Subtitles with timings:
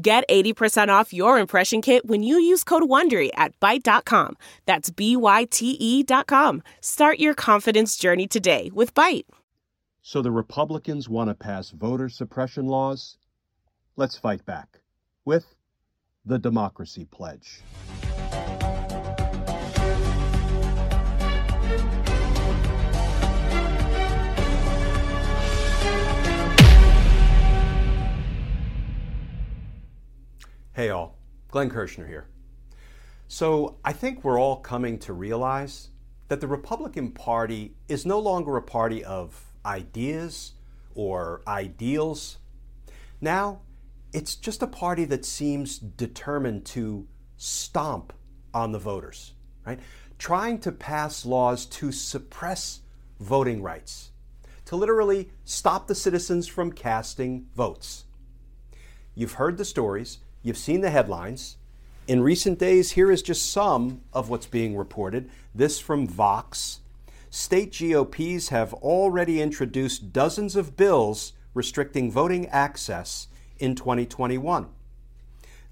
[0.00, 4.36] Get 80% off your impression kit when you use code WONDERY at Byte.com.
[4.64, 6.62] That's B-Y-T-E dot com.
[6.80, 9.24] Start your confidence journey today with Byte.
[10.02, 13.18] So the Republicans want to pass voter suppression laws?
[13.96, 14.78] Let's fight back
[15.24, 15.56] with
[16.24, 17.60] the Democracy Pledge.
[31.50, 32.26] Glenn Kirschner here.
[33.26, 35.90] So I think we're all coming to realize
[36.28, 40.52] that the Republican Party is no longer a party of ideas
[40.94, 42.38] or ideals.
[43.20, 43.60] Now,
[44.12, 48.12] it's just a party that seems determined to stomp
[48.54, 49.34] on the voters,
[49.66, 49.80] right?
[50.18, 52.80] Trying to pass laws to suppress
[53.20, 54.10] voting rights,
[54.64, 58.04] to literally stop the citizens from casting votes.
[59.14, 60.18] You've heard the stories.
[60.42, 61.56] You've seen the headlines.
[62.06, 65.28] In recent days, here is just some of what's being reported.
[65.54, 66.80] This from Vox.
[67.28, 73.28] State GOPs have already introduced dozens of bills restricting voting access
[73.58, 74.68] in 2021.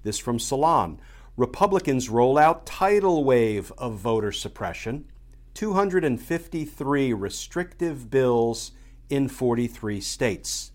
[0.03, 0.99] This from Salon.
[1.37, 5.05] Republicans roll out tidal wave of voter suppression.
[5.53, 8.71] 253 restrictive bills
[9.09, 10.71] in 43 states.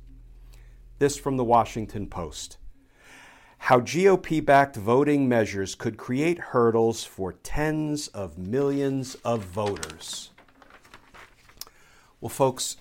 [0.99, 2.57] This from the Washington Post
[3.67, 10.31] how GOP backed voting measures could create hurdles for tens of millions of voters.
[12.21, 12.79] Well, folks,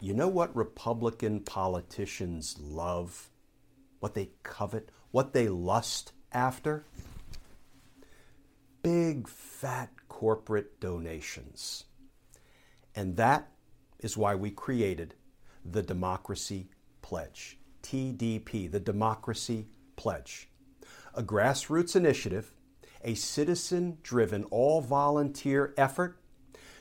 [0.00, 3.30] you know what Republican politicians love?
[4.00, 4.88] What they covet?
[5.12, 6.84] What they lust after?
[8.82, 11.84] Big, fat corporate donations.
[12.96, 13.52] And that
[14.00, 15.14] is why we created
[15.64, 16.70] the Democracy
[17.02, 19.68] Pledge, TDP, the Democracy
[20.02, 20.48] Pledge,
[21.14, 22.50] a grassroots initiative,
[23.04, 26.18] a citizen driven, all volunteer effort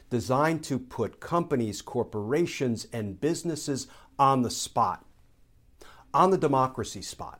[0.09, 3.85] designed to put companies, corporations, and businesses
[4.17, 5.05] on the spot,
[6.11, 7.39] on the democracy spot.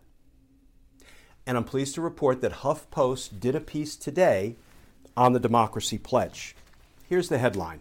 [1.47, 4.58] And I'm pleased to report that HuffPost did a piece today
[5.18, 6.56] on the Democracy Pledge.
[7.09, 7.80] Here's the headline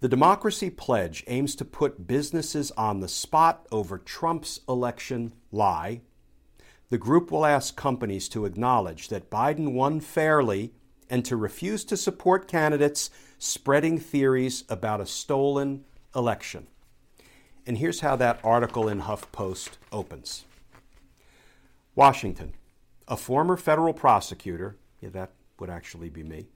[0.00, 6.00] The Democracy Pledge aims to put businesses on the spot over Trump's election lie
[6.90, 10.72] the group will ask companies to acknowledge that Biden won fairly
[11.10, 15.84] and to refuse to support candidates spreading theories about a stolen
[16.14, 16.66] election.
[17.66, 20.44] And here's how that article in HuffPost opens
[21.94, 22.54] Washington,
[23.08, 26.46] a former federal prosecutor, yeah, that would actually be me,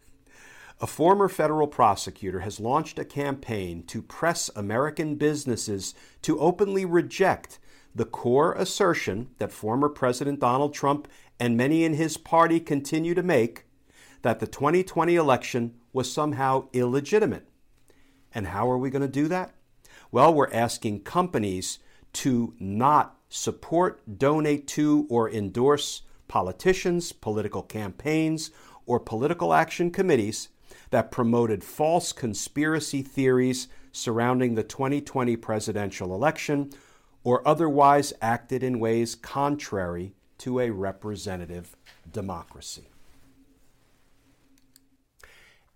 [0.81, 7.59] a former federal prosecutor has launched a campaign to press American businesses to openly reject
[7.99, 13.23] the core assertion that former President Donald Trump and many in his party continue to
[13.23, 13.65] make
[14.23, 17.49] that the 2020 election was somehow illegitimate.
[18.33, 19.53] And how are we going to do that?
[20.13, 21.81] Well, we're asking companies
[22.15, 28.51] to not support, donate to, or endorse politicians, political campaigns,
[28.87, 30.49] or political action committees
[30.91, 36.71] that promoted false conspiracy theories surrounding the 2020 presidential election
[37.29, 41.77] or otherwise acted in ways contrary to a representative
[42.11, 42.89] democracy.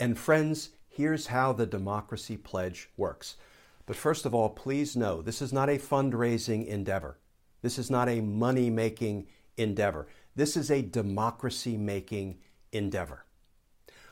[0.01, 3.37] And friends, here's how the Democracy Pledge works.
[3.85, 7.19] But first of all, please know this is not a fundraising endeavor.
[7.61, 9.27] This is not a money making
[9.59, 10.07] endeavor.
[10.35, 12.39] This is a democracy making
[12.73, 13.27] endeavor.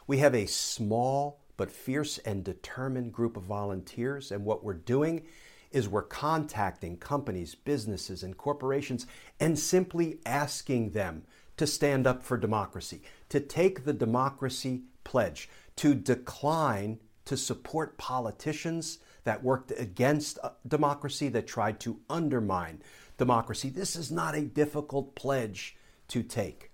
[0.07, 5.23] We have a small but fierce and determined group of volunteers, and what we're doing
[5.71, 9.07] is we're contacting companies, businesses, and corporations
[9.39, 11.23] and simply asking them
[11.57, 18.99] to stand up for democracy, to take the democracy pledge, to decline to support politicians
[19.25, 22.83] that worked against uh, democracy, that tried to undermine
[23.19, 23.69] democracy.
[23.69, 25.77] This is not a difficult pledge
[26.09, 26.71] to take.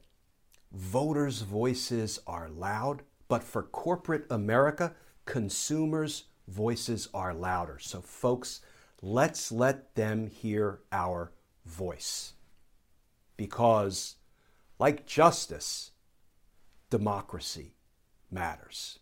[0.72, 4.94] voters' voices are loud, but for corporate America,
[5.24, 7.78] consumers' voices are louder.
[7.78, 8.60] So, folks,
[9.00, 11.32] let's let them hear our
[11.64, 12.34] voice.
[13.36, 14.16] Because,
[14.78, 15.92] like justice,
[16.90, 17.74] democracy
[18.30, 18.98] matters.